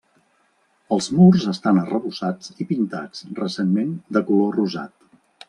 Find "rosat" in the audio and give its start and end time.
4.59-4.99